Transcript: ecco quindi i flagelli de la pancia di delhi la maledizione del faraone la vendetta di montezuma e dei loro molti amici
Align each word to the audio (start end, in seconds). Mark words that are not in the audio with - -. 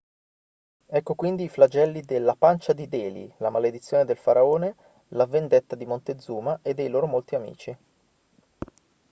ecco 0.87 1.13
quindi 1.13 1.43
i 1.43 1.47
flagelli 1.47 2.01
de 2.01 2.17
la 2.17 2.33
pancia 2.33 2.73
di 2.73 2.87
delhi 2.87 3.31
la 3.37 3.51
maledizione 3.51 4.03
del 4.03 4.17
faraone 4.17 4.75
la 5.09 5.27
vendetta 5.27 5.75
di 5.75 5.85
montezuma 5.85 6.57
e 6.63 6.73
dei 6.73 6.89
loro 6.89 7.05
molti 7.05 7.35
amici 7.35 7.77